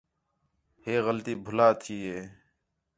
[0.83, 2.21] ہے غلطی بُھلّا تھئی ہے